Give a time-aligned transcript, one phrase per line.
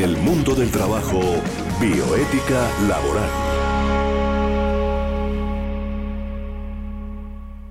[0.00, 1.20] En el mundo del trabajo,
[1.78, 3.28] bioética laboral.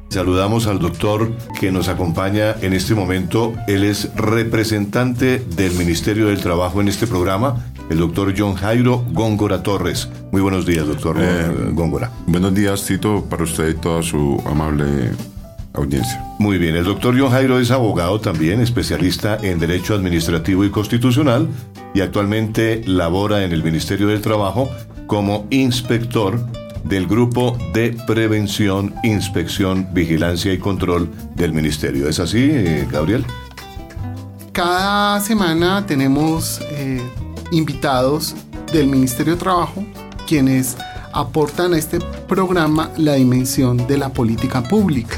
[0.10, 3.56] Saludamos al doctor que nos acompaña en este momento.
[3.68, 9.64] Él es representante del Ministerio del Trabajo en este programa, el doctor John Jairo Góngora
[9.64, 10.08] Torres.
[10.32, 12.12] Muy buenos días, doctor eh, Góngora.
[12.28, 15.14] Buenos días, Tito, para usted y toda su amable
[15.80, 16.24] audiencia.
[16.38, 21.50] Muy bien, el doctor John Jairo es abogado también, especialista en Derecho Administrativo y Constitucional
[21.94, 24.70] y actualmente labora en el Ministerio del Trabajo
[25.08, 26.40] como inspector
[26.84, 32.08] del Grupo de Prevención, Inspección, Vigilancia y Control del Ministerio.
[32.08, 33.26] ¿Es así, eh, Gabriel?
[34.52, 37.02] Cada semana tenemos eh,
[37.52, 38.36] invitados
[38.72, 39.84] del Ministerio de Trabajo
[40.28, 40.78] quienes
[41.12, 45.18] aportan a este programa la dimensión de la política pública.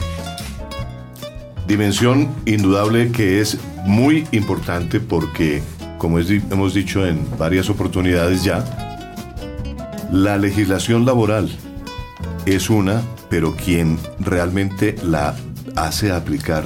[1.72, 5.64] Dimensión indudable que es muy importante porque,
[5.98, 8.62] como hemos dicho en varias oportunidades ya,
[10.12, 11.50] la legislación laboral
[12.46, 15.34] es una, pero quien realmente la
[15.78, 16.66] hace aplicar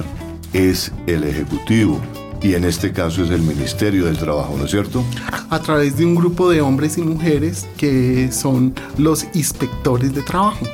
[0.52, 2.00] es el Ejecutivo.
[2.42, 5.04] Y en este caso es el Ministerio del Trabajo, ¿no es cierto?
[5.50, 10.66] A través de un grupo de hombres y mujeres que son los inspectores de trabajo.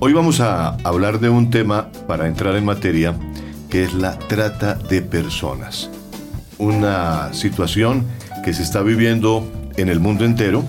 [0.00, 3.14] Hoy vamos a hablar de un tema para entrar en materia
[3.74, 5.90] que es la trata de personas.
[6.58, 8.06] Una situación
[8.44, 9.44] que se está viviendo
[9.76, 10.64] en el mundo entero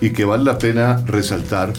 [0.00, 1.72] y que vale la pena resaltar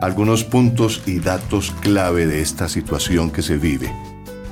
[0.00, 3.94] algunos puntos y datos clave de esta situación que se vive.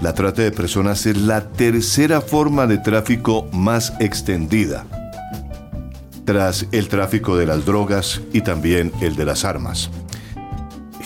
[0.03, 4.85] La trata de personas es la tercera forma de tráfico más extendida,
[6.27, 9.89] tras el tráfico de las drogas y también el de las armas.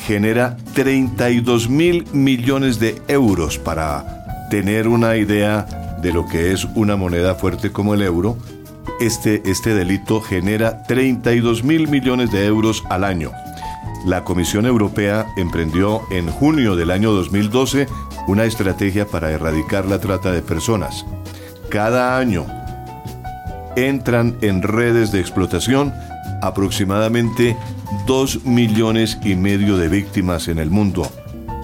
[0.08, 4.19] Genera 32 mil millones de euros para
[4.50, 8.36] tener una idea de lo que es una moneda fuerte como el euro
[9.00, 13.32] este, este delito genera 32 mil millones de euros al año.
[14.04, 17.86] La Comisión Europea emprendió en junio del año 2012
[18.26, 21.06] una estrategia para erradicar la trata de personas.
[21.70, 22.46] Cada año
[23.76, 25.94] entran en redes de explotación
[26.42, 27.56] aproximadamente
[28.06, 31.10] 2 millones y medio de víctimas en el mundo.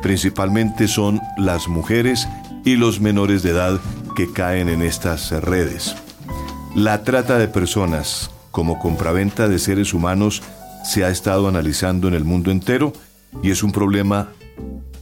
[0.02, 2.26] Principalmente son las mujeres
[2.66, 3.80] y los menores de edad
[4.16, 5.94] que caen en estas redes.
[6.74, 10.42] La trata de personas como compraventa de seres humanos
[10.84, 12.92] se ha estado analizando en el mundo entero
[13.40, 14.30] y es un problema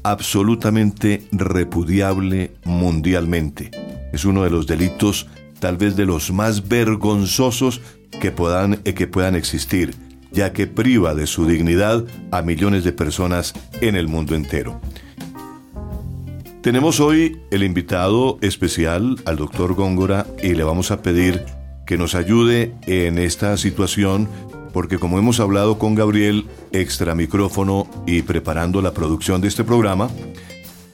[0.02, 3.70] absolutamente repudiable mundialmente.
[4.12, 5.26] Es uno de los delitos
[5.58, 7.80] tal vez de los más vergonzosos
[8.20, 9.94] que puedan, eh, que puedan existir,
[10.32, 14.82] ya que priva de su dignidad a millones de personas en el mundo entero.
[16.64, 21.44] Tenemos hoy el invitado especial al doctor Góngora y le vamos a pedir
[21.86, 24.30] que nos ayude en esta situación,
[24.72, 30.08] porque como hemos hablado con Gabriel, extra micrófono y preparando la producción de este programa,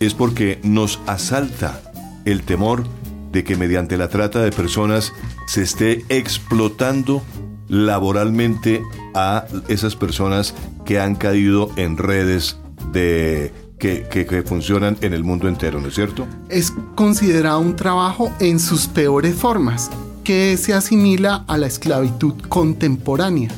[0.01, 1.81] es porque nos asalta
[2.25, 2.83] el temor
[3.31, 5.13] de que mediante la trata de personas
[5.47, 7.23] se esté explotando
[7.69, 8.83] laboralmente
[9.15, 10.53] a esas personas
[10.85, 12.59] que han caído en redes
[12.93, 16.29] de que, que, que, funcionan en el mundo entero, ¿no es cierto?
[16.49, 19.91] Es considerado un trabajo en sus peores formas
[20.23, 23.51] que se asimila a la esclavitud contemporánea.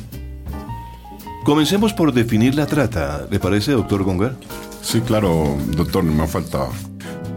[1.43, 4.35] Comencemos por definir la trata, ¿le parece, doctor Gongar?
[4.81, 6.69] Sí, claro, doctor, no me ha faltado.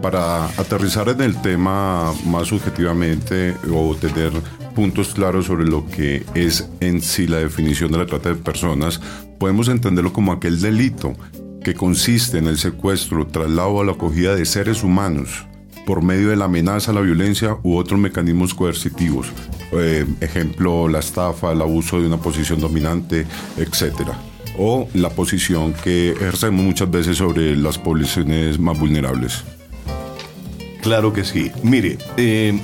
[0.01, 4.31] Para aterrizar en el tema más subjetivamente o tener
[4.73, 9.01] puntos claros sobre lo que es en sí la definición de la trata de personas,
[9.37, 11.15] podemos entenderlo como aquel delito
[11.67, 15.45] que consiste en el secuestro, traslado o la acogida de seres humanos
[15.85, 19.27] por medio de la amenaza, la violencia u otros mecanismos coercitivos.
[19.73, 23.25] Eh, ejemplo, la estafa, el abuso de una posición dominante,
[23.57, 24.11] etc.
[24.57, 29.43] O la posición que ejercemos muchas veces sobre las poblaciones más vulnerables.
[30.81, 31.51] Claro que sí.
[31.63, 32.57] Mire, eh,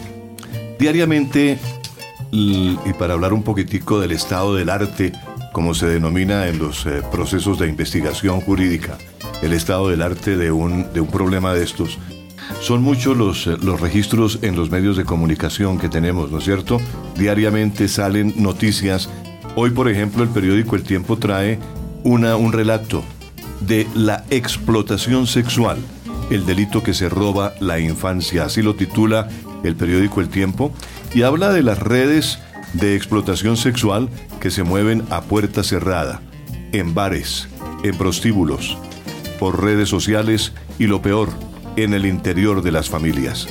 [0.79, 1.59] diariamente,
[2.31, 5.11] y para hablar un poquitico del estado del arte,
[5.53, 8.97] como se denomina en los eh, procesos de investigación jurídica,
[9.41, 11.99] el estado del arte de un, de un problema de estos,
[12.59, 16.43] son muchos los, eh, los registros en los medios de comunicación que tenemos, ¿no es
[16.43, 16.81] cierto?
[17.15, 19.09] Diariamente salen noticias.
[19.55, 21.59] Hoy, por ejemplo, el periódico El Tiempo trae
[22.03, 23.03] una, un relato
[23.61, 25.77] de la explotación sexual,
[26.31, 29.29] el delito que se roba la infancia, así lo titula
[29.63, 30.73] el periódico El Tiempo,
[31.13, 32.39] y habla de las redes
[32.73, 34.09] de explotación sexual
[34.39, 36.21] que se mueven a puerta cerrada,
[36.71, 37.47] en bares,
[37.83, 38.77] en prostíbulos,
[39.39, 41.29] por redes sociales y lo peor,
[41.75, 43.47] en el interior de las familias.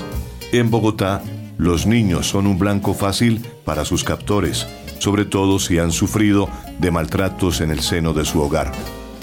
[0.52, 1.22] En Bogotá,
[1.58, 4.66] los niños son un blanco fácil para sus captores.
[4.98, 6.48] sobre todo si han sufrido
[6.78, 8.70] de maltratos en el seno de su hogar.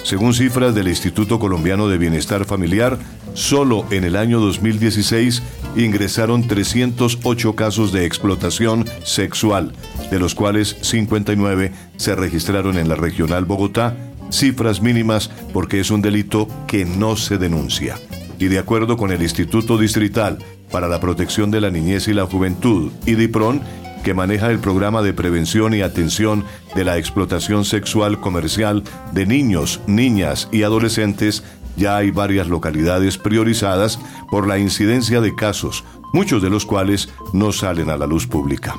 [0.04, 2.98] Según cifras del Instituto Colombiano de Bienestar Familiar,
[3.34, 5.44] solo en el año 2016
[5.76, 9.74] ingresaron 308 casos de explotación sexual,
[10.10, 13.96] de los cuales 59 se registraron en la regional Bogotá,
[14.32, 17.98] cifras mínimas porque es un delito que no se denuncia.
[18.40, 20.38] Y de acuerdo con el Instituto Distrital
[20.72, 23.62] para la Protección de la Niñez y la Juventud, IDIPRON,
[24.04, 29.82] que maneja el programa de prevención y atención de la explotación sexual comercial de niños,
[29.88, 31.44] niñas y adolescentes,
[31.76, 34.00] ya hay varias localidades priorizadas
[34.30, 38.76] por la incidencia de casos, muchos de los cuales no salen a la luz pública.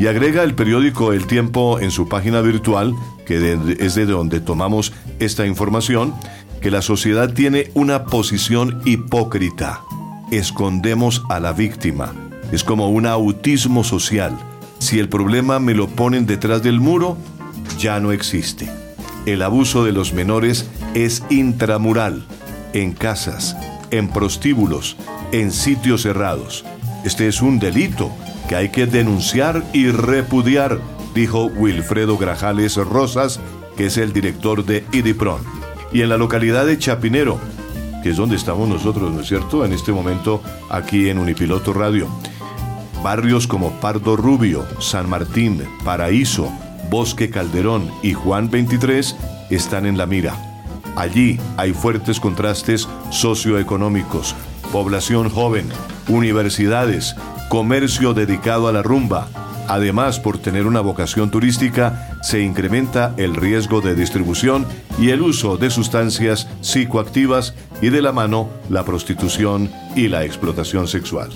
[0.00, 2.94] Y agrega el periódico El Tiempo en su página virtual,
[3.26, 6.14] que es de donde tomamos esta información,
[6.62, 9.82] que la sociedad tiene una posición hipócrita.
[10.30, 12.12] Escondemos a la víctima.
[12.50, 14.36] Es como un autismo social.
[14.78, 17.16] Si el problema me lo ponen detrás del muro,
[17.78, 18.70] ya no existe.
[19.26, 22.24] El abuso de los menores es intramural,
[22.72, 23.56] en casas,
[23.90, 24.96] en prostíbulos,
[25.32, 26.64] en sitios cerrados.
[27.04, 28.10] Este es un delito
[28.48, 30.80] que hay que denunciar y repudiar,
[31.14, 33.40] dijo Wilfredo Grajales Rosas,
[33.76, 35.40] que es el director de IDIPRON.
[35.92, 37.38] Y en la localidad de Chapinero,
[38.02, 39.64] que es donde estamos nosotros, ¿no es cierto?
[39.64, 42.08] En este momento aquí en Unipiloto Radio.
[43.02, 46.52] Barrios como Pardo Rubio, San Martín, Paraíso,
[46.90, 49.16] Bosque Calderón y Juan 23
[49.50, 50.34] están en la mira.
[50.96, 54.34] Allí hay fuertes contrastes socioeconómicos,
[54.72, 55.68] población joven,
[56.08, 57.14] universidades,
[57.48, 59.28] comercio dedicado a la rumba.
[59.68, 64.66] Además, por tener una vocación turística, se incrementa el riesgo de distribución
[64.98, 70.88] y el uso de sustancias psicoactivas y de la mano la prostitución y la explotación
[70.88, 71.30] sexual.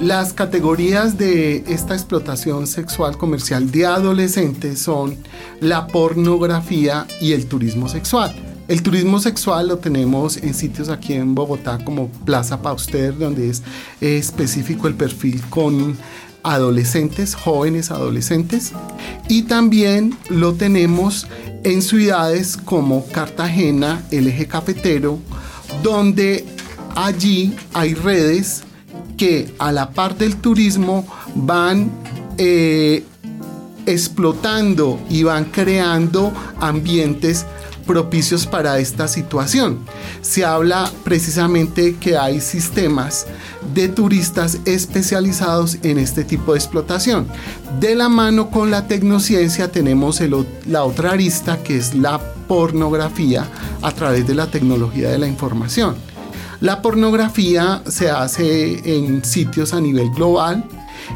[0.00, 5.16] Las categorías de esta explotación sexual comercial de adolescentes son
[5.60, 8.34] la pornografía y el turismo sexual.
[8.68, 13.62] El turismo sexual lo tenemos en sitios aquí en Bogotá como Plaza Pauster, donde es
[14.00, 15.96] específico el perfil con
[16.46, 18.72] adolescentes, jóvenes adolescentes.
[19.28, 21.26] Y también lo tenemos
[21.64, 25.18] en ciudades como Cartagena, el eje cafetero,
[25.82, 26.44] donde
[26.94, 28.62] allí hay redes
[29.16, 31.90] que a la par del turismo van
[32.38, 33.02] eh,
[33.86, 37.46] explotando y van creando ambientes
[37.86, 39.78] propicios para esta situación.
[40.20, 43.26] Se habla precisamente que hay sistemas
[43.74, 47.26] de turistas especializados en este tipo de explotación.
[47.80, 50.20] De la mano con la tecnociencia tenemos
[50.66, 53.46] la otra arista que es la pornografía
[53.82, 55.96] a través de la tecnología de la información.
[56.60, 60.64] La pornografía se hace en sitios a nivel global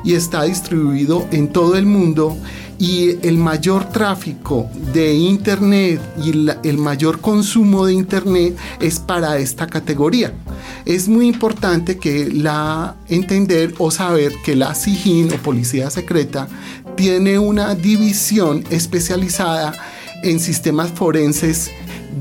[0.04, 2.36] y está distribuido en todo el mundo
[2.80, 6.30] y el mayor tráfico de Internet y
[6.66, 10.32] el mayor consumo de Internet es para esta categoría.
[10.86, 16.48] Es muy importante que la entender o saber que la SIGIN o Policía Secreta
[16.96, 19.74] tiene una división especializada
[20.22, 21.70] en sistemas forenses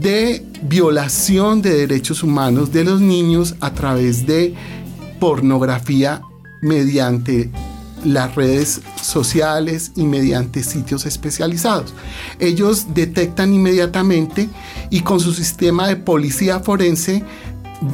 [0.01, 4.53] de violación de derechos humanos de los niños a través de
[5.21, 6.21] pornografía
[6.62, 7.50] mediante
[8.06, 11.94] las redes sociales y mediante sitios especializados.
[12.39, 14.50] Ellos detectan inmediatamente
[14.89, 17.24] y con su sistema de policía forense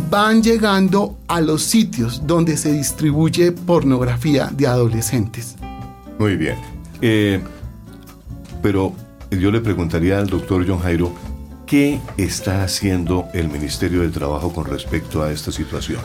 [0.10, 5.56] van llegando a los sitios donde se distribuye pornografía de adolescentes.
[6.18, 6.56] Muy bien.
[7.02, 7.40] Eh,
[8.62, 8.94] pero
[9.30, 11.14] yo le preguntaría al doctor John Jairo,
[11.68, 16.00] ¿qué está haciendo el Ministerio del Trabajo con respecto a esta situación?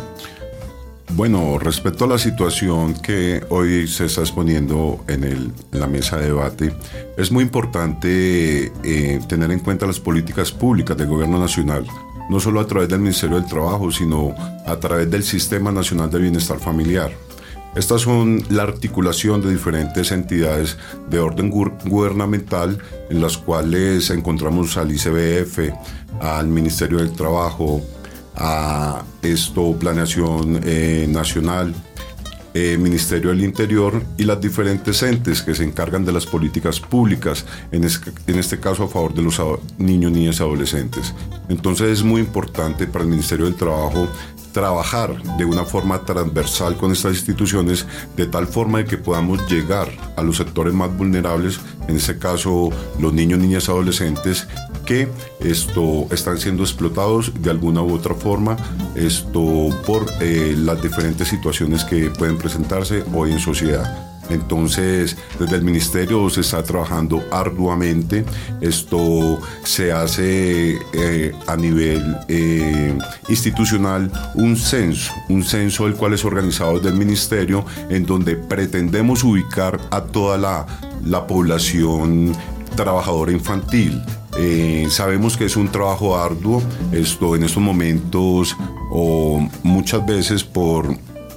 [1.17, 6.73] Bueno, respecto a la situación que hoy se está exponiendo en, la mesa de debate,
[7.17, 11.85] es muy importante eh, tener en cuenta las políticas públicas del gobierno nacional,
[12.31, 14.35] no solo a través del Ministerio del Trabajo, sino
[14.67, 17.11] a través del Sistema Nacional de Bienestar Familiar.
[17.75, 22.79] Estas son la articulación de diferentes entidades de orden gubernamental
[23.11, 25.71] en las cuales encontramos al ICBF,
[26.21, 27.83] al Ministerio del Trabajo,
[28.41, 31.75] a esto Planeación eh, Nacional,
[32.53, 37.45] eh, Ministerio del Interior y las diferentes entes que se encargan de las políticas públicas,
[37.71, 39.41] en, en este caso a favor de los
[39.79, 41.15] niños, niñas adolescentes.
[41.49, 44.09] Entonces es muy importante para el Ministerio del Trabajo
[44.53, 49.89] trabajar de una forma transversal con estas instituciones de tal forma de que podamos llegar
[50.17, 54.49] a los sectores más vulnerables, en este caso los niños, niñas, adolescentes,
[55.41, 58.57] esto están siendo explotados de alguna u otra forma
[58.95, 64.11] esto por eh, las diferentes situaciones que pueden presentarse hoy en sociedad.
[64.31, 68.25] Entonces, desde el ministerio se está trabajando arduamente.
[68.61, 72.97] Esto se hace eh, a nivel eh,
[73.29, 79.25] institucional un censo, un censo el cual es organizado desde el ministerio, en donde pretendemos
[79.25, 80.67] ubicar a toda la,
[81.05, 82.33] la población
[82.77, 84.01] trabajadora infantil.
[84.43, 88.57] Eh, sabemos que es un trabajo arduo, esto en estos momentos
[88.91, 90.97] o muchas veces por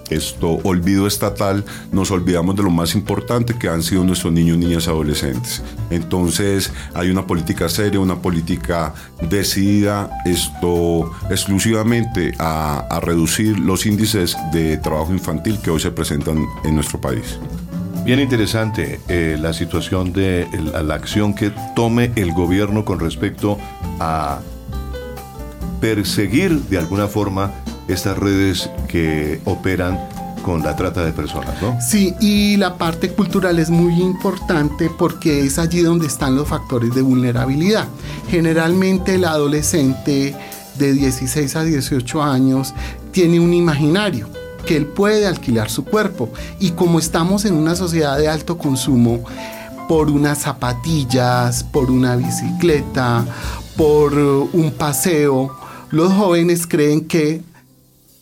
[0.10, 4.88] esto olvido estatal nos olvidamos de lo más importante que han sido nuestros niños, niñas,
[4.88, 5.62] adolescentes.
[5.90, 8.94] Entonces hay una política seria, una política
[9.30, 16.38] decidida esto exclusivamente a, a reducir los índices de trabajo infantil que hoy se presentan
[16.64, 17.38] en nuestro país.
[18.06, 23.58] Bien interesante eh, la situación de el- la acción que tome el gobierno con respecto
[24.00, 24.40] a
[25.80, 27.52] perseguir de alguna forma
[27.88, 29.98] estas redes que operan
[30.44, 31.78] con la trata de personas, ¿no?
[31.80, 36.94] Sí, y la parte cultural es muy importante porque es allí donde están los factores
[36.94, 37.88] de vulnerabilidad.
[38.30, 40.36] Generalmente el adolescente
[40.78, 42.74] de 16 a 18 años
[43.12, 44.28] tiene un imaginario
[44.66, 46.30] que él puede alquilar su cuerpo
[46.60, 49.24] y como estamos en una sociedad de alto consumo,
[49.88, 53.26] por unas zapatillas, por una bicicleta,
[53.76, 55.56] por uh, un paseo,
[55.92, 57.42] los jóvenes creen que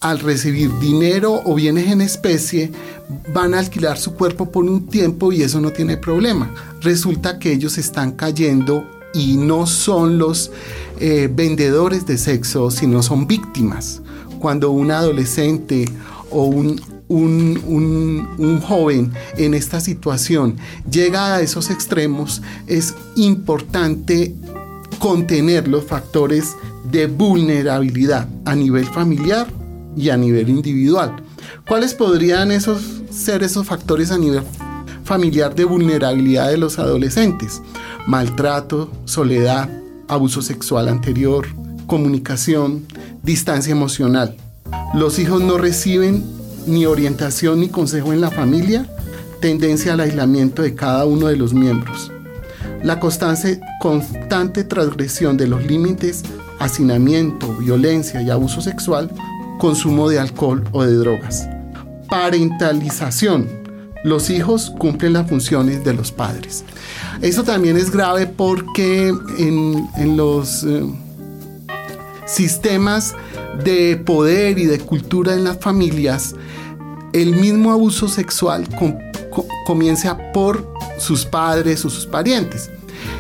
[0.01, 2.71] al recibir dinero o bienes en especie,
[3.31, 6.51] van a alquilar su cuerpo por un tiempo y eso no tiene problema.
[6.81, 8.83] Resulta que ellos están cayendo
[9.13, 10.51] y no son los
[10.99, 14.01] eh, vendedores de sexo, sino son víctimas.
[14.39, 15.85] Cuando un adolescente
[16.31, 20.55] o un, un, un, joven en esta situación
[20.89, 24.33] llega a esos extremos, es importante
[24.99, 26.55] contener los factores
[26.89, 29.47] de vulnerabilidad a nivel familiar
[29.95, 31.15] y a nivel individual.
[31.67, 34.43] ¿Cuáles podrían esos ser esos factores a nivel
[35.03, 37.61] familiar de vulnerabilidad de los adolescentes?
[38.07, 39.69] Maltrato, soledad,
[40.07, 41.47] abuso sexual anterior,
[41.87, 42.85] comunicación,
[43.23, 44.35] distancia emocional.
[44.93, 46.23] Los hijos no reciben
[46.67, 48.85] ni orientación ni consejo en la familia,
[49.39, 52.11] tendencia al aislamiento de cada uno de los miembros.
[52.83, 56.23] La constante, transgresión de los límites,
[56.59, 59.09] hacinamiento, violencia y abuso sexual,
[59.59, 61.47] consumo de alcohol o de drogas.
[62.09, 63.47] Parentalización.
[64.03, 66.65] Los hijos cumplen las funciones de los padres.
[67.21, 70.83] Eso también es grave porque en, en los eh,
[72.31, 73.13] sistemas
[73.63, 76.35] de poder y de cultura en las familias,
[77.13, 78.97] el mismo abuso sexual com-
[79.29, 82.69] co- comienza por sus padres o sus parientes.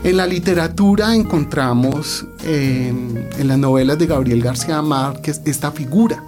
[0.03, 6.23] En la literatura encontramos en, en las novelas de Gabriel García Márquez esta figura.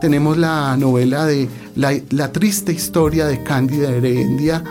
[0.00, 4.62] Tenemos la novela de la, la triste historia de Cándida Heredia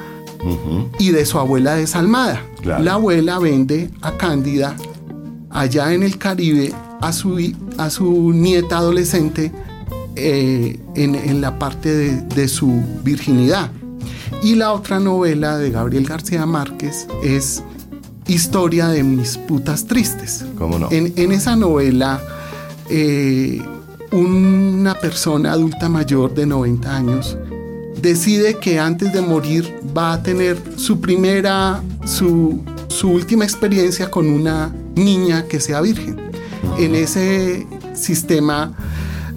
[0.99, 2.41] y de su abuela desalmada.
[2.61, 2.83] Claro.
[2.83, 4.75] La abuela vende a Cándida
[5.49, 9.51] allá en el Caribe a su, a su nieta adolescente
[10.15, 13.71] eh, en, en la parte de, de su virginidad.
[14.41, 17.63] Y la otra novela de Gabriel García Márquez es
[18.25, 20.45] Historia de mis putas tristes.
[20.57, 20.87] ¿Cómo no?
[20.91, 22.21] En, en esa novela,
[22.89, 23.61] eh,
[24.13, 27.37] una persona adulta mayor de 90 años
[28.01, 34.29] decide que antes de morir va a tener su primera, su, su última experiencia con
[34.29, 36.22] una niña que sea virgen.
[36.77, 38.73] En ese sistema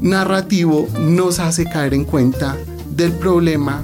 [0.00, 2.56] narrativo nos hace caer en cuenta
[2.90, 3.82] del problema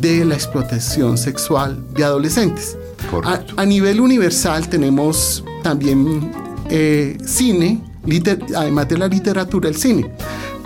[0.00, 2.76] de la explotación sexual de adolescentes.
[3.24, 6.30] A, a nivel universal tenemos también
[6.70, 10.10] eh, cine, liter- además de la literatura, el cine.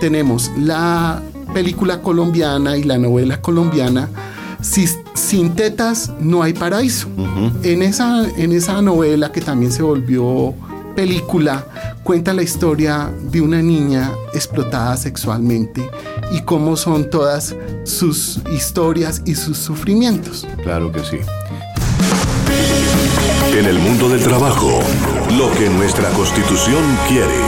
[0.01, 1.23] Tenemos la
[1.55, 4.09] película colombiana y la novela colombiana.
[4.61, 7.09] Si- sin tetas no hay paraíso.
[7.63, 10.55] en, esa, en esa novela que también se volvió
[10.95, 11.67] película,
[12.03, 15.89] cuenta la historia de una niña explotada sexualmente
[16.33, 20.47] y cómo son todas sus historias y sus sufrimientos.
[20.63, 21.19] Claro que sí.
[23.57, 24.81] En el mundo del trabajo,
[25.37, 27.39] lo que nuestra constitución quiere.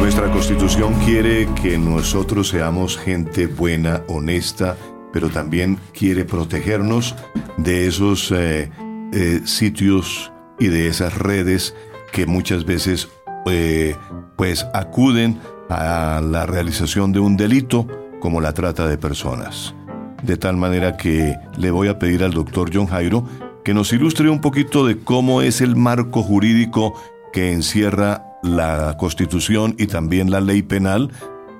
[0.00, 4.76] Nuestra constitución quiere que nosotros seamos gente buena, honesta,
[5.12, 7.14] pero también quiere protegernos
[7.58, 8.70] de esos eh,
[9.12, 10.31] eh, sitios
[10.62, 11.74] y de esas redes
[12.12, 13.08] que muchas veces
[13.46, 13.96] eh,
[14.36, 17.88] pues acuden a la realización de un delito
[18.20, 19.74] como la trata de personas.
[20.22, 23.26] De tal manera que le voy a pedir al doctor John Jairo
[23.64, 26.94] que nos ilustre un poquito de cómo es el marco jurídico
[27.32, 31.10] que encierra la Constitución y también la ley penal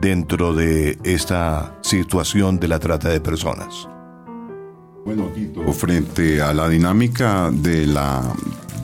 [0.01, 3.89] dentro de esta situación de la trata de personas?
[5.05, 8.23] Bueno, Tito, frente a la dinámica de la,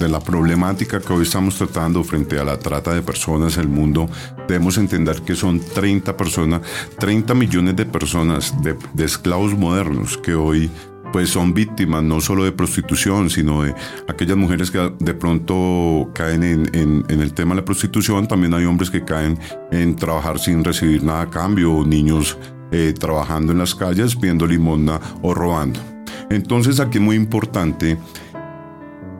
[0.00, 3.68] de la problemática que hoy estamos tratando frente a la trata de personas en el
[3.68, 4.08] mundo,
[4.48, 6.62] debemos entender que son 30 personas,
[6.98, 10.68] 30 millones de personas, de, esclavos modernos que hoy
[11.12, 13.74] pues son víctimas no solo de prostitución, sino de
[14.08, 18.26] aquellas mujeres que de pronto caen en, el tema de la prostitución.
[18.26, 19.38] También hay hombres que caen
[19.70, 22.36] en trabajar sin recibir nada a cambio, o niños
[22.72, 25.97] eh, trabajando en las calles, pidiendo limosna o robando.
[26.30, 27.98] Entonces aquí es muy importante,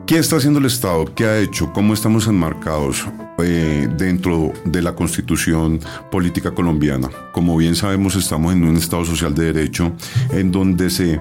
[0.06, 1.06] ¿qué está haciendo el Estado?
[1.14, 1.72] ¿Qué ha hecho?
[1.72, 3.06] ¿Cómo estamos enmarcados?
[3.40, 5.78] Eh, dentro de la constitución
[6.10, 7.08] política colombiana.
[7.32, 9.92] Como bien sabemos, estamos en un Estado social de derecho
[10.30, 11.20] en donde se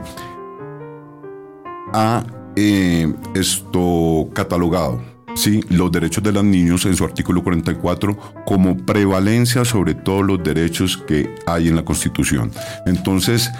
[1.93, 2.25] ha
[2.55, 4.99] eh, esto catalogado
[5.35, 5.63] ¿sí?
[5.69, 10.97] los derechos de los niños en su artículo 44 como prevalencia sobre todos los derechos
[10.97, 12.51] que hay en la Constitución.
[12.87, 13.51] Entonces,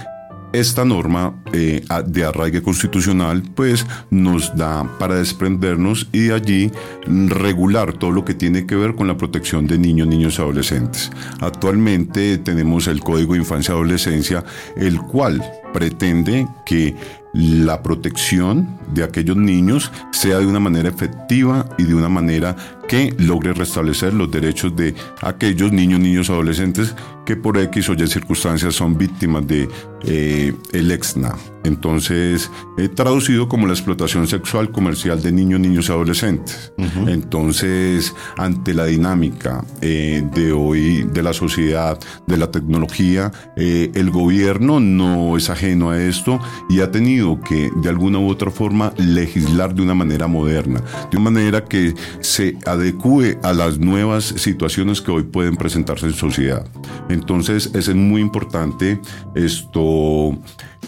[0.59, 6.71] esta norma eh, de arraigue constitucional pues nos da para desprendernos y de allí
[7.05, 11.11] regular todo lo que tiene que ver con la protección de niños, niños y adolescentes.
[11.39, 14.43] Actualmente tenemos el Código de Infancia y Adolescencia,
[14.75, 16.95] el cual pretende que
[17.33, 22.55] la protección de aquellos niños sea de una manera efectiva y de una manera
[22.88, 28.08] que logre restablecer los derechos de aquellos niños, niños, adolescentes que por X o Y
[28.08, 29.67] circunstancias son víctimas de
[30.03, 31.36] eh, el EXNA.
[31.65, 36.72] Entonces, he traducido como la explotación sexual comercial de niños, niños y adolescentes.
[37.08, 44.10] Entonces, ante la dinámica eh, de hoy, de la sociedad, de la tecnología, eh, el
[44.12, 46.39] gobierno no es ajeno a esto
[46.70, 51.17] y ha tenido que, de alguna u otra forma, legislar de una manera moderna, de
[51.17, 56.65] una manera que se adecue a las nuevas situaciones que hoy pueden presentarse en sociedad.
[57.10, 59.00] Entonces, es muy importante
[59.36, 60.38] esto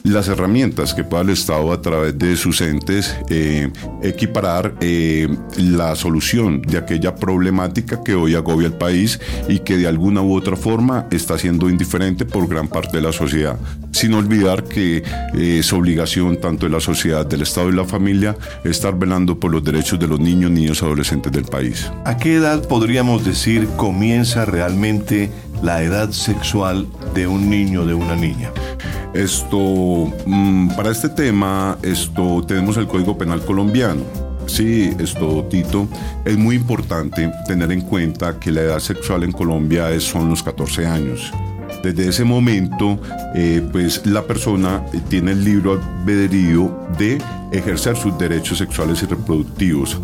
[0.03, 5.95] las herramientas que pueda el Estado a través de sus entes eh, equiparar eh, la
[5.95, 10.55] solución de aquella problemática que hoy agobia el país y que de alguna u otra
[10.55, 13.59] forma está siendo indiferente por gran parte de la sociedad.
[13.91, 18.37] Sin olvidar que eh, es obligación tanto de la sociedad, del Estado y la familia
[18.63, 21.78] estar velando por los derechos de los niños, niños adolescentes del país.
[22.05, 28.15] ¿A qué edad podríamos decir comienza realmente la edad sexual de un niño, de una
[28.15, 28.51] niña?
[29.13, 34.03] Esto, mm, para este tema, esto, tenemos el Código Penal colombiano.
[34.45, 35.87] Sí, esto, Tito,
[36.25, 40.41] es muy importante tener en cuenta que la edad sexual en Colombia es, son los
[40.41, 41.31] 14 años.
[41.83, 42.99] Desde ese momento,
[43.35, 47.19] eh, pues la persona tiene el libro albedrío de
[47.51, 49.99] ejercer sus derechos sexuales y reproductivos.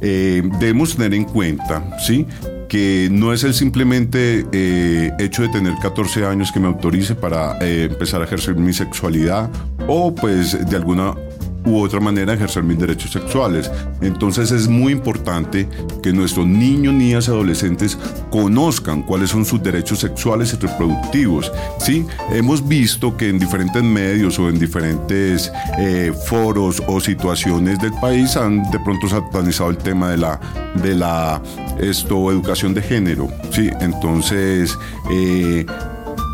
[0.00, 2.26] Eh, debemos tener en cuenta, ¿sí?
[2.68, 7.58] que no es el simplemente eh, hecho de tener 14 años que me autorice para
[7.60, 9.50] eh, empezar a ejercer mi sexualidad
[9.86, 11.14] o pues de alguna
[11.64, 13.70] u otra manera ejercer mis derechos sexuales.
[14.00, 15.68] Entonces es muy importante
[16.02, 17.98] que nuestros niños, niñas y adolescentes
[18.30, 21.52] conozcan cuáles son sus derechos sexuales y reproductivos.
[21.78, 22.06] ¿sí?
[22.30, 28.36] Hemos visto que en diferentes medios o en diferentes eh, foros o situaciones del país
[28.36, 30.40] han de pronto satanizado el tema de la,
[30.82, 31.42] de la
[31.80, 33.28] esto, educación de género.
[33.50, 33.70] ¿sí?
[33.80, 34.76] Entonces,
[35.10, 35.66] eh,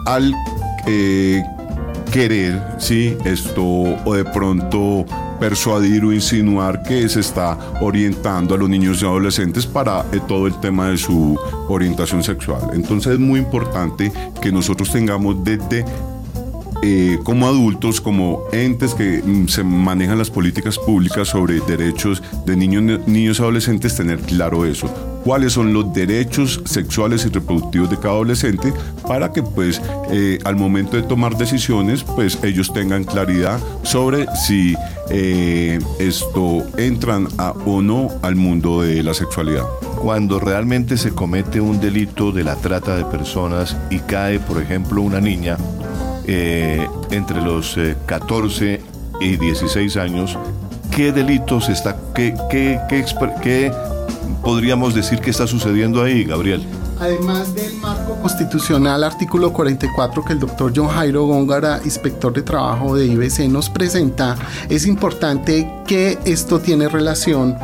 [0.06, 0.34] al
[0.86, 1.42] eh,
[2.14, 3.16] querer, ¿sí?
[3.24, 5.04] Esto, o de pronto
[5.40, 10.46] persuadir o insinuar que se está orientando a los niños y adolescentes para eh, todo
[10.46, 11.36] el tema de su
[11.68, 12.70] orientación sexual.
[12.72, 15.84] Entonces es muy importante que nosotros tengamos desde
[16.84, 22.54] eh, como adultos, como entes que mm, se manejan las políticas públicas sobre derechos de
[22.54, 28.14] niños, niños adolescentes, tener claro eso cuáles son los derechos sexuales y reproductivos de cada
[28.14, 28.72] adolescente
[29.08, 34.74] para que pues eh, al momento de tomar decisiones pues ellos tengan claridad sobre si
[35.10, 37.26] eh, esto entran
[37.66, 39.64] o no al mundo de la sexualidad.
[40.02, 45.00] Cuando realmente se comete un delito de la trata de personas y cae por ejemplo
[45.00, 45.56] una niña
[46.26, 48.80] eh, entre los 14
[49.20, 50.38] y 16 años,
[50.90, 53.72] ¿qué delitos está, qué, qué, qué
[54.42, 56.64] podríamos decir que está sucediendo ahí, Gabriel?
[57.00, 62.94] Además del marco constitucional, artículo 44 que el doctor John Jairo Góngara, inspector de trabajo
[62.94, 64.36] de IBC, nos presenta,
[64.68, 67.56] es importante que esto tiene relación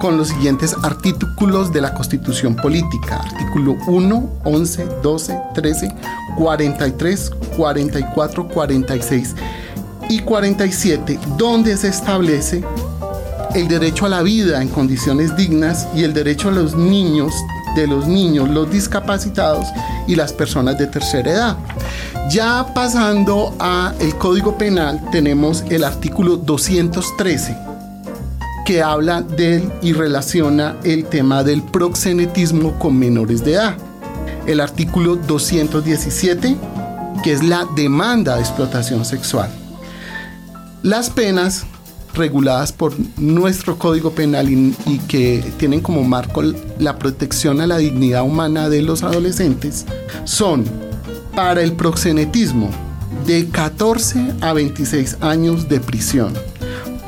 [0.00, 3.16] con los siguientes artículos de la Constitución Política.
[3.16, 5.94] Artículo 1, 11, 12, 13,
[6.36, 9.34] 43, 44, 46
[10.08, 12.64] y 47, donde se establece
[13.58, 17.32] el derecho a la vida en condiciones dignas y el derecho a los niños,
[17.74, 19.66] de los niños, los discapacitados
[20.06, 21.56] y las personas de tercera edad.
[22.30, 27.56] Ya pasando a el Código Penal tenemos el artículo 213
[28.64, 33.76] que habla del y relaciona el tema del proxenetismo con menores de edad.
[34.46, 36.56] El artículo 217
[37.24, 39.50] que es la demanda de explotación sexual.
[40.82, 41.66] Las penas
[42.18, 44.74] reguladas por nuestro Código Penal y,
[45.08, 46.42] que tienen como marco
[46.78, 49.86] la protección a la dignidad humana de los adolescentes
[50.24, 50.64] son
[51.34, 52.70] para el proxenetismo
[53.26, 56.34] de 14 a 26 años de prisión,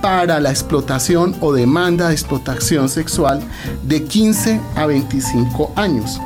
[0.00, 3.40] para la explotación o demanda de explotación sexual
[3.82, 6.20] de 15 a 25 años.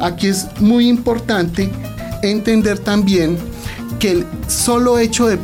[0.00, 1.70] Aquí es muy importante
[2.22, 3.38] entender también
[4.06, 5.36] el solo hecho de,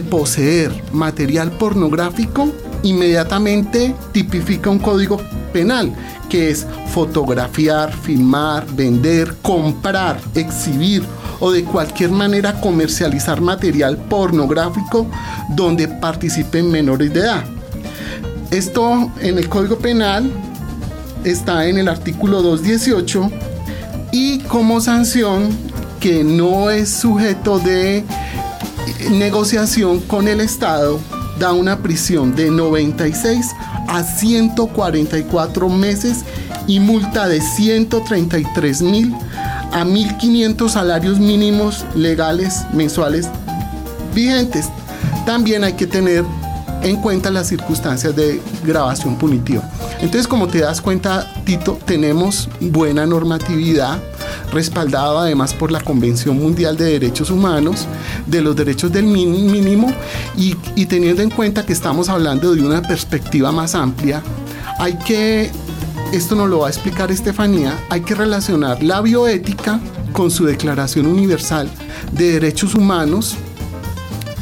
[0.00, 5.20] poseer material pornográfico inmediatamente tipifica un código
[5.52, 5.94] penal,
[6.28, 11.02] que es fotografiar, filmar, vender, comprar, exhibir
[11.40, 15.06] o de cualquier manera comercializar material pornográfico
[15.50, 17.44] donde participen menores de edad.
[18.50, 20.30] Esto en el Código Penal
[21.24, 23.30] está en el artículo 218
[24.12, 25.48] y como sanción
[26.00, 28.04] que no es sujeto de
[29.10, 31.00] negociación con el Estado
[31.38, 33.46] da una prisión de 96
[33.88, 36.24] a 144 meses
[36.66, 39.14] y multa de 133 mil
[39.72, 43.28] a 1.500 salarios mínimos legales mensuales
[44.14, 44.68] vigentes.
[45.26, 46.24] También hay que tener
[46.82, 49.68] en cuenta las circunstancias de grabación punitiva.
[50.00, 53.98] Entonces, como te das cuenta, Tito, tenemos buena normatividad
[54.56, 57.86] respaldada además por la Convención Mundial de Derechos Humanos,
[58.26, 59.92] de los derechos del mínimo
[60.36, 64.22] y, y teniendo en cuenta que estamos hablando de una perspectiva más amplia,
[64.78, 65.50] hay que
[66.12, 69.78] esto nos lo va a explicar Estefanía, hay que relacionar la bioética
[70.12, 71.68] con su Declaración Universal
[72.12, 73.36] de Derechos Humanos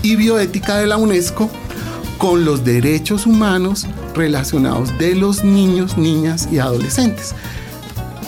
[0.02, 1.50] y bioética de la UNESCO
[2.18, 7.34] con los derechos humanos relacionados de los niños, niñas y adolescentes.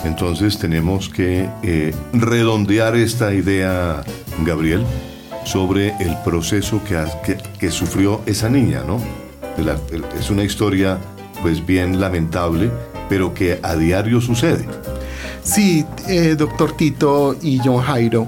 [0.07, 4.03] Entonces tenemos que eh, redondear esta idea,
[4.45, 4.83] Gabriel,
[5.45, 6.81] sobre el proceso
[7.59, 8.99] que, sufrió esa niña, ¿no?
[10.17, 10.97] es una historia
[11.41, 12.71] pues bien lamentable,
[13.09, 14.65] pero que a diario sucede.
[15.43, 18.27] Sí, eh, doctor Tito y John Jairo.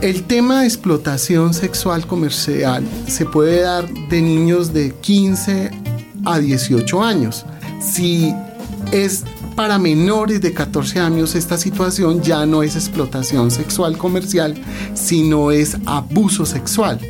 [0.00, 5.70] El tema de explotación sexual comercial se puede dar de niños de 15
[6.24, 7.46] a 18 años.
[7.80, 8.34] Si
[8.92, 9.24] es
[9.56, 14.54] para menores de 14 años esta situación ya no es explotación sexual comercial,
[14.94, 17.00] sino es abuso sexual.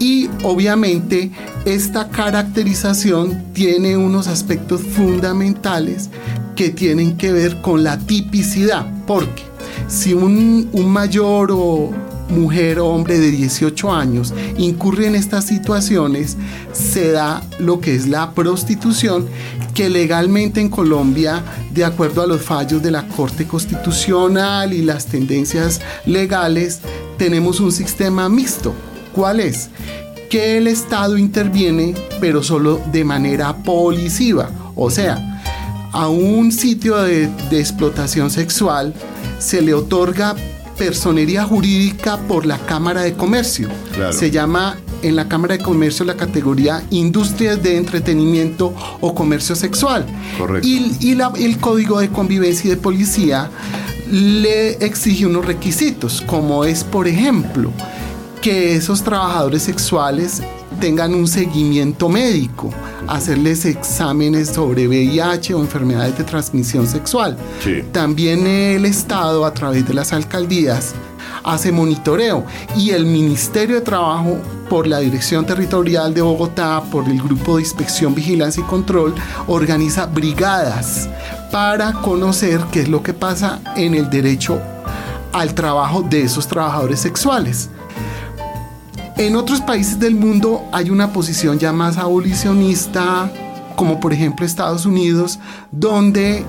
[0.00, 1.30] Y obviamente
[1.64, 6.10] esta caracterización tiene unos aspectos fundamentales
[6.56, 9.42] que tienen que ver con la tipicidad, porque
[9.86, 11.90] si un, mayor o
[12.30, 16.36] mujer o hombre de 18 años incurre en estas situaciones,
[16.72, 19.26] se da lo que es la prostitución,
[19.74, 25.06] que legalmente en Colombia, de acuerdo a los fallos de la Corte Constitucional y las
[25.06, 26.80] tendencias legales,
[27.18, 28.74] tenemos un sistema mixto
[29.12, 29.70] ¿Cuál es?
[30.28, 34.50] Que el Estado interviene, pero solo de manera policiva.
[34.76, 35.40] O sea,
[35.92, 38.94] a un sitio de, explotación sexual
[39.38, 40.36] se le otorga
[40.80, 43.68] personería jurídica por la Cámara de Comercio.
[44.12, 50.06] Se llama en la Cámara de Comercio la categoría Industrias de Entretenimiento o Comercio Sexual.
[50.38, 50.66] Correcto.
[50.66, 53.50] Y, el Código de Convivencia y de Policía
[54.10, 57.70] le exige unos requisitos, como es, por ejemplo,
[58.40, 60.40] que esos trabajadores sexuales
[60.80, 62.70] tengan un seguimiento médico,
[63.06, 67.36] hacerles exámenes sobre VIH o enfermedades de transmisión sexual.
[67.92, 70.94] También el Estado, a través de las alcaldías,
[71.44, 72.44] hace monitoreo
[72.76, 74.38] y el Ministerio de Trabajo,
[74.68, 79.14] por la Dirección Territorial de Bogotá, por el Grupo de Inspección, Vigilancia y Control,
[79.48, 81.08] organiza brigadas
[81.50, 84.60] para conocer qué es lo que pasa en el derecho
[85.32, 87.68] al trabajo de esos trabajadores sexuales.
[89.16, 93.30] En otros países del mundo hay una posición ya más abolicionista,
[93.76, 95.38] como por ejemplo Estados Unidos,
[95.70, 96.44] donde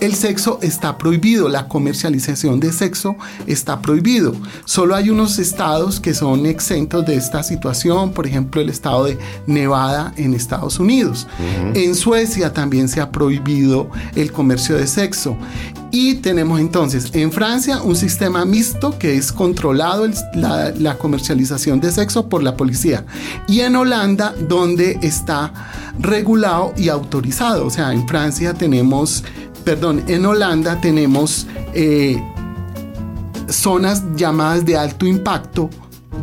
[0.00, 4.34] el sexo está prohibido, la comercialización de sexo está prohibido.
[4.64, 9.18] Solo hay unos estados que son exentos de esta situación, por ejemplo el estado de
[9.46, 11.26] Nevada en Estados Unidos.
[11.74, 15.36] En Suecia también se ha prohibido el comercio de sexo.
[15.92, 21.90] Y tenemos entonces en Francia un sistema mixto que es controlado la, la comercialización de
[21.90, 23.04] sexo por la policía.
[23.48, 25.52] Y en Holanda donde está
[25.98, 27.66] regulado y autorizado.
[27.66, 29.24] O sea, en Francia tenemos
[29.64, 32.22] perdón, en Holanda tenemos eh,
[33.48, 35.70] zonas llamadas de alto impacto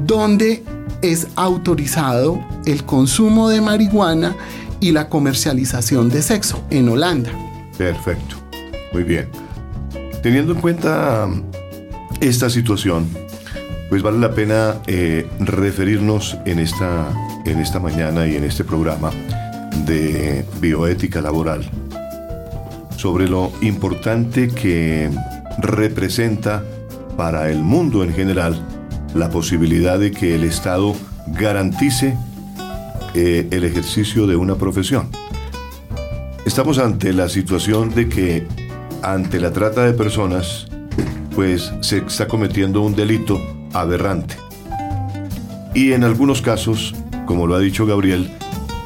[0.06, 0.64] donde
[1.02, 4.36] es autorizado el consumo de marihuana
[4.80, 7.32] y la comercialización de sexo en Holanda.
[7.78, 8.36] Perfecto,
[8.94, 9.28] muy bien.
[10.22, 11.28] Teniendo en cuenta
[12.20, 13.08] esta situación,
[13.90, 17.12] pues vale la pena eh, referirnos en esta,
[17.46, 19.12] en esta mañana y en este programa
[19.86, 21.70] de bioética laboral
[22.98, 25.10] sobre lo importante que
[25.60, 26.64] representa
[27.16, 28.62] para el mundo en general
[29.16, 30.96] la posibilidad de que el Estado
[31.28, 32.18] garantice
[33.14, 35.10] eh, el ejercicio de una profesión.
[36.46, 38.48] Estamos ante la situación de que
[39.02, 40.68] ante la trata de personas,
[41.36, 43.40] pues se está cometiendo un delito
[43.74, 44.36] aberrante.
[45.74, 48.32] Y en algunos casos, como lo ha dicho Gabriel,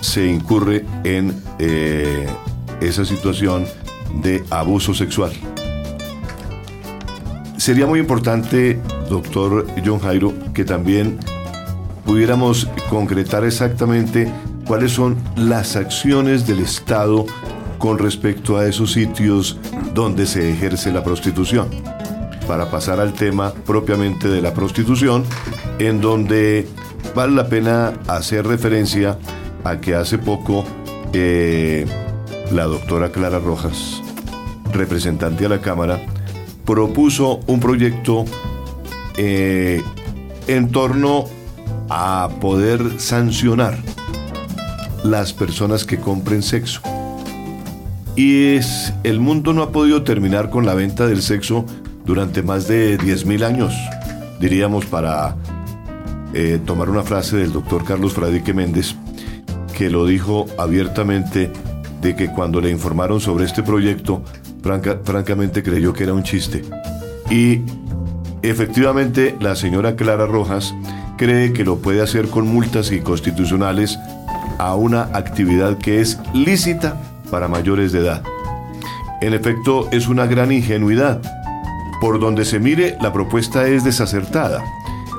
[0.01, 2.27] se incurre en eh,
[2.81, 3.65] esa situación
[4.21, 5.31] de abuso sexual.
[7.57, 11.19] Sería muy importante, doctor John Jairo, que también
[12.05, 14.31] pudiéramos concretar exactamente
[14.65, 17.25] cuáles son las acciones del Estado
[17.77, 19.59] con respecto a esos sitios
[19.93, 21.67] donde se ejerce la prostitución.
[22.47, 25.23] Para pasar al tema propiamente de la prostitución,
[25.79, 26.67] en donde
[27.15, 29.17] vale la pena hacer referencia
[29.63, 30.63] a que hace poco
[31.13, 31.85] eh,
[32.51, 34.01] la doctora Clara Rojas,
[34.73, 35.99] representante a la Cámara,
[36.65, 38.25] propuso un proyecto
[39.17, 39.81] eh,
[40.47, 41.25] en torno
[41.89, 43.77] a poder sancionar
[45.03, 46.81] las personas que compren sexo.
[48.15, 51.65] Y es, el mundo no ha podido terminar con la venta del sexo
[52.05, 53.73] durante más de 10.000 años,
[54.39, 55.35] diríamos para
[56.33, 58.95] eh, tomar una frase del doctor Carlos Fradique Méndez,
[59.77, 61.51] que lo dijo abiertamente
[62.01, 64.23] de que cuando le informaron sobre este proyecto,
[65.03, 66.63] francamente creyó que era un chiste.
[67.29, 67.61] Y
[68.41, 70.73] efectivamente la señora Clara Rojas
[71.17, 73.99] cree que lo puede hacer con multas inconstitucionales
[74.57, 78.23] a una actividad que es lícita para mayores de edad.
[79.21, 81.21] En efecto, es una gran ingenuidad.
[82.01, 84.63] Por donde se mire, la propuesta es desacertada.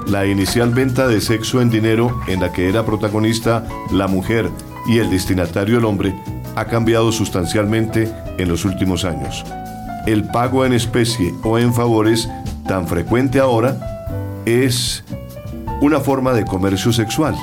[0.09, 4.51] La inicial venta de sexo en dinero, en la que era protagonista la mujer
[4.89, 6.13] y el destinatario el hombre,
[6.57, 9.45] ha cambiado sustancialmente en los últimos años.
[10.07, 12.29] El pago en especie o en favores,
[12.67, 15.05] tan frecuente ahora, es
[15.81, 17.37] una forma de comercio sexual.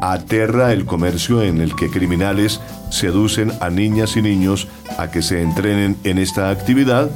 [0.00, 4.68] Aterra el comercio en el que criminales seducen a niñas y niños
[4.98, 7.10] a que se entrenen en esta actividad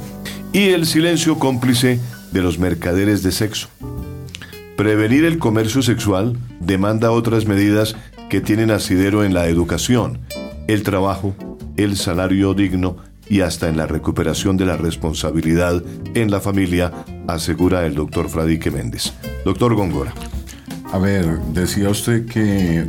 [0.53, 1.99] y el silencio cómplice
[2.31, 3.67] de los mercaderes de sexo.
[4.77, 7.95] Prevenir el comercio sexual demanda otras medidas
[8.29, 10.19] que tienen asidero en la educación,
[10.67, 11.35] el trabajo,
[11.77, 12.97] el salario digno
[13.29, 16.91] y hasta en la recuperación de la responsabilidad en la familia,
[17.27, 19.13] asegura el doctor Fradique Méndez.
[19.43, 20.13] Doctor Góngora.
[20.91, 22.85] A ver, decía usted que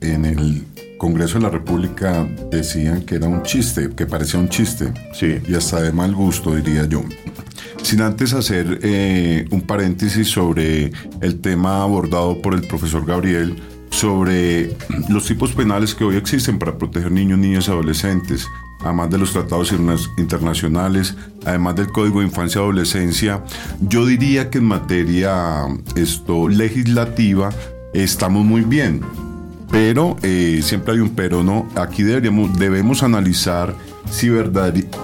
[0.00, 0.64] en el
[1.00, 4.92] Congreso de la República decían que era un chiste, que parecía un chiste.
[5.14, 5.38] Sí.
[5.48, 7.02] Y hasta de mal gusto, diría yo.
[7.82, 13.56] Sin antes hacer eh, un paréntesis sobre el tema abordado por el profesor Gabriel
[13.90, 14.76] sobre
[15.08, 18.46] los tipos penales que hoy existen para proteger niños, niñas y adolescentes,
[18.80, 19.72] además de los tratados
[20.16, 23.44] internacionales, además del Código de Infancia y Adolescencia,
[23.80, 27.50] yo diría que en materia esto, legislativa
[27.92, 29.02] estamos muy bien.
[29.70, 31.68] Pero eh, siempre hay un pero, ¿no?
[31.76, 33.74] Aquí deberíamos, debemos analizar
[34.10, 34.28] si,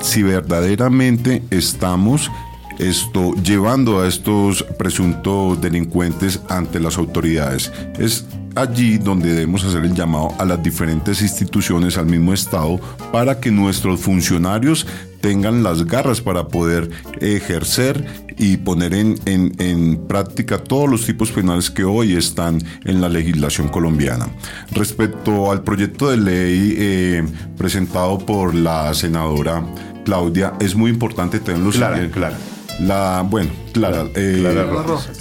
[0.01, 2.31] si verdaderamente estamos
[2.79, 7.73] esto, llevando a estos presuntos delincuentes ante las autoridades.
[7.99, 12.81] Es allí donde debemos hacer el llamado a las diferentes instituciones, al mismo Estado,
[13.13, 14.87] para que nuestros funcionarios
[15.21, 16.91] tengan las garras para poder
[17.21, 18.05] ejercer
[18.39, 23.69] y poner en, en, práctica todos los tipos penales que hoy están en la legislación
[23.69, 24.29] colombiana.
[24.73, 27.25] Respecto al proyecto de ley eh,
[27.57, 29.65] presentado por la senadora
[30.05, 32.37] Claudia, es muy importante tenerlo claro, claro
[32.81, 34.39] la, bueno, Clara, eh,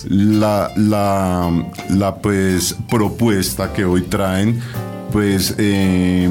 [0.10, 1.52] la, la,
[1.90, 4.60] la, pues propuesta que hoy traen,
[5.12, 6.30] pues eh,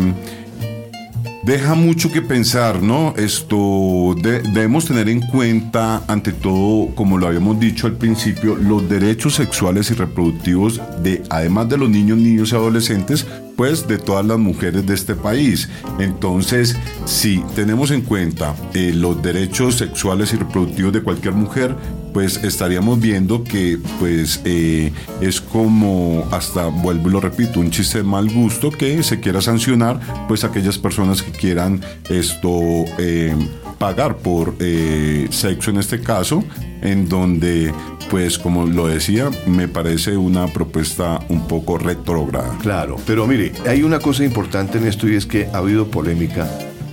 [1.45, 3.15] deja mucho que pensar, ¿no?
[3.17, 9.35] Esto debemos tener en cuenta, ante todo, como lo habíamos dicho al principio, los derechos
[9.35, 13.27] sexuales y reproductivos de, además de los niños, niños y adolescentes,
[13.57, 15.69] pues de todas las mujeres de este país.
[15.99, 21.77] Entonces, si tenemos en cuenta eh, los derechos sexuales y reproductivos de cualquier mujer,
[22.13, 27.99] pues estaríamos viendo que pues eh, es como hasta vuelvo y lo repito un chiste
[27.99, 33.35] de mal gusto que se quiera sancionar pues aquellas personas que quieran esto eh,
[33.79, 36.45] pagar por eh, sexo en este caso,
[36.83, 37.73] en donde,
[38.11, 42.57] pues como lo decía, me parece una propuesta un poco retrógrada.
[42.59, 46.49] Claro, pero mire, hay una cosa importante en esto y es que ha habido polémica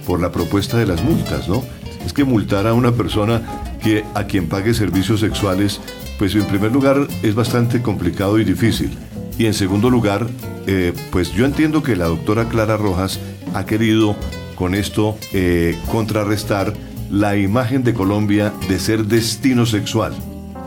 [0.05, 1.63] por la propuesta de las multas, ¿no?
[2.05, 3.41] Es que multar a una persona
[3.83, 5.79] que a quien pague servicios sexuales,
[6.17, 8.97] pues en primer lugar es bastante complicado y difícil.
[9.37, 10.27] Y en segundo lugar,
[10.67, 13.19] eh, pues yo entiendo que la doctora Clara Rojas
[13.53, 14.15] ha querido
[14.55, 16.73] con esto eh, contrarrestar
[17.09, 20.13] la imagen de Colombia de ser destino sexual.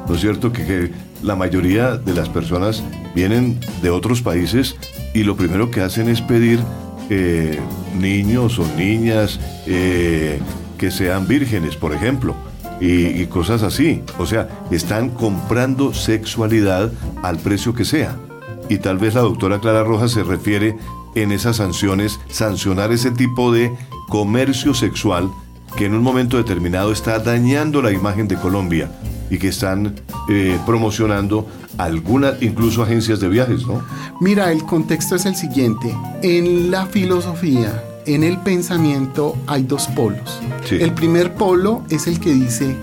[0.08, 0.90] ¿No es cierto que,
[1.22, 2.82] la mayoría de las personas
[3.14, 4.76] vienen de otros países
[5.14, 6.60] y lo primero que hacen es pedir
[7.08, 7.58] eh,
[7.98, 12.36] niños o niñas que sean vírgenes, por ejemplo?
[12.80, 14.02] y, cosas así.
[14.18, 16.92] O sea, están comprando sexualidad
[17.22, 18.16] al precio que sea.
[18.68, 20.76] Y tal vez la doctora Clara Rojas se refiere
[21.14, 23.72] en esas sanciones, sancionar ese tipo de
[24.08, 25.30] comercio sexual
[25.76, 28.90] que en un momento determinado está dañando la imagen de Colombia
[29.30, 29.94] y que están
[30.28, 31.48] eh, promocionando
[31.78, 33.82] algunas, incluso agencias de viajes, ¿no?
[34.20, 35.94] Mira, el contexto es el siguiente.
[36.22, 40.40] En la filosofía, en el pensamiento hay dos polos.
[40.70, 42.76] El primer polo es el que dice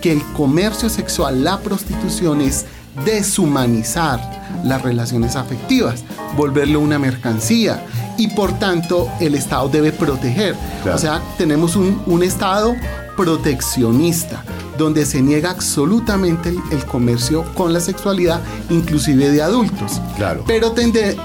[0.00, 2.64] que el comercio sexual, la prostitución es
[3.04, 6.04] deshumanizar las relaciones afectivas,
[6.36, 7.84] volverlo una mercancía
[8.16, 10.54] y por tanto el Estado debe proteger.
[10.92, 12.74] O sea, tenemos un, Estado
[13.16, 14.44] proteccionista
[14.78, 20.00] donde se niega absolutamente el, comercio con la sexualidad, inclusive de adultos.
[20.16, 20.44] Claro.
[20.46, 20.72] Pero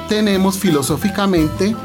[0.10, 1.76] tenemos filosóficamente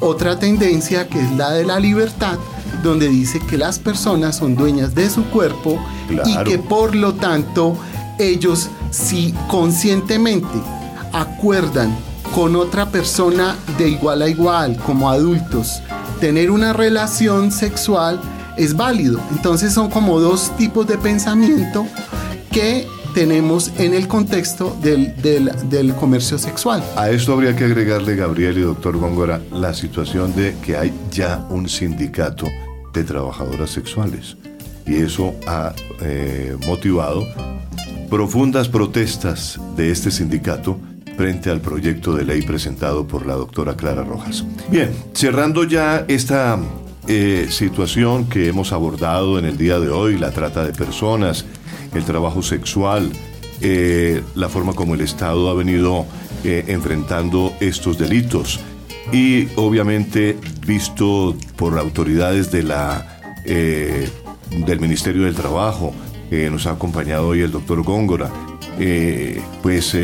[0.00, 2.38] otra tendencia que es la de la libertad,
[2.82, 7.76] donde dice que las personas son dueñas de su cuerpo y que por lo tanto
[8.18, 10.48] ellos si conscientemente
[11.12, 11.96] acuerdan
[12.34, 15.82] con otra persona de igual a igual como adultos
[16.22, 18.20] tener una relación sexual
[18.56, 19.20] es válido.
[19.32, 21.84] Entonces son como dos tipos de pensamiento
[22.52, 26.80] que tenemos en el contexto del, comercio sexual.
[26.94, 31.44] A esto habría que agregarle, Gabriel y doctor Góngora, la situación de que hay ya
[31.50, 32.46] un sindicato
[32.92, 34.36] de trabajadoras sexuales.
[34.86, 37.26] Y eso ha eh, motivado
[38.08, 40.78] profundas protestas de este sindicato
[41.16, 44.44] frente al proyecto de ley presentado por la doctora Clara Rojas.
[44.70, 46.58] Bien, cerrando ya esta
[47.08, 51.44] eh, situación que hemos abordado en el día de hoy, la trata de personas,
[51.94, 53.10] el trabajo sexual,
[53.60, 56.06] eh, la forma como el Estado ha venido
[56.44, 58.60] eh, enfrentando estos delitos
[59.12, 65.92] y obviamente visto por autoridades de la, del Ministerio del Trabajo,
[66.30, 68.30] nos ha acompañado hoy el doctor Góngora,
[69.60, 69.94] pues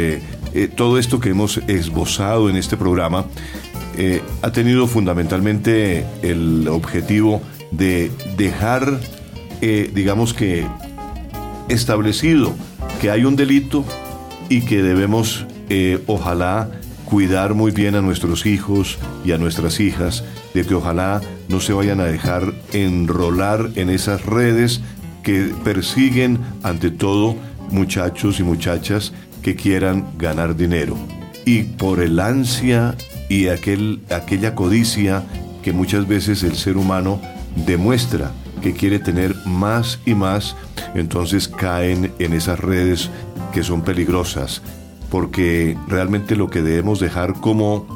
[0.77, 3.27] todo esto que hemos esbozado en este programa
[4.43, 9.01] ha tenido fundamentalmente el objetivo de dejar,
[9.61, 10.67] digamos que,
[11.69, 12.55] establecido
[13.01, 13.85] que hay un delito
[14.49, 16.71] y que debemos, eh, ojalá,
[17.05, 21.73] cuidar muy bien a nuestros hijos y a nuestras hijas, de que ojalá no se
[21.73, 24.81] vayan a dejar enrolar en esas redes
[25.23, 27.37] que persiguen ante todo
[27.71, 30.97] muchachos y muchachas que quieran ganar dinero.
[31.45, 32.95] Y por el ansia
[33.29, 35.25] y aquel, aquella codicia
[35.63, 37.21] que muchas veces el ser humano
[37.67, 40.57] demuestra que quiere tener más y más,
[40.95, 43.11] entonces caen en esas redes
[43.53, 44.63] que son peligrosas,
[45.11, 47.87] porque realmente lo que debemos dejar como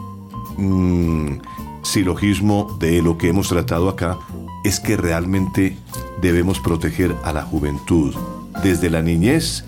[0.56, 1.40] mm,
[1.82, 4.18] silogismo de lo que hemos tratado acá
[4.64, 5.76] es que realmente
[6.20, 8.14] debemos proteger a la juventud,
[8.62, 9.64] desde la niñez,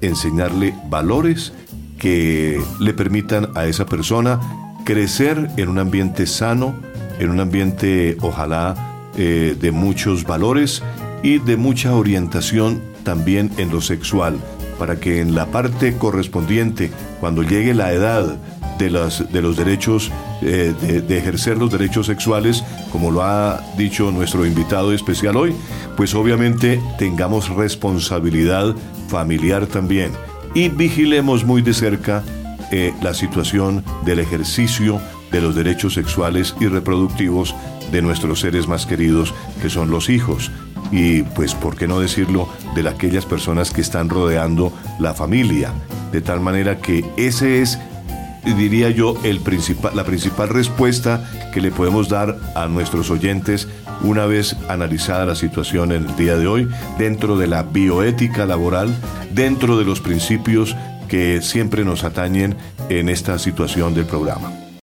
[0.00, 1.52] enseñarle valores
[1.98, 4.40] que le permitan a esa persona
[4.84, 6.74] crecer en un ambiente sano,
[7.18, 10.82] en un ambiente ojalá eh, de muchos valores
[11.22, 14.38] y de mucha orientación también en lo sexual,
[14.78, 18.38] para que en la parte correspondiente, cuando llegue la edad
[18.78, 20.10] de, las, de los derechos,
[20.42, 20.72] eh,
[21.06, 25.54] de, ejercer los derechos sexuales, como lo ha dicho nuestro invitado especial hoy,
[25.96, 28.74] pues obviamente tengamos responsabilidad
[29.10, 30.12] familiar también
[30.54, 32.22] y vigilemos muy de cerca
[32.72, 35.00] eh, la situación del ejercicio
[35.30, 37.54] de los derechos sexuales y reproductivos
[37.92, 40.50] de nuestros seres más queridos, que son los hijos.
[40.92, 45.72] Y pues, ¿por qué no decirlo de aquellas personas que están rodeando la familia?
[46.10, 47.78] De tal manera que ese es,
[48.44, 53.68] diría yo, el principal, la principal respuesta que le podemos dar a nuestros oyentes
[54.02, 56.68] una vez analizada la situación en el día de hoy,
[56.98, 58.94] dentro de la bioética laboral,
[59.32, 60.74] dentro de los principios
[61.08, 62.56] que siempre nos atañen
[62.88, 64.69] en esta situación del programa.